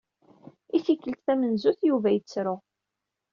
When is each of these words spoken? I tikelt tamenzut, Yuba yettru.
I 0.77 0.79
tikelt 0.85 1.21
tamenzut, 1.25 1.79
Yuba 1.87 2.09
yettru. 2.11 2.55